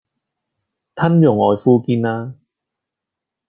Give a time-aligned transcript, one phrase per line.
[0.95, 2.33] 啍用愛膚堅啦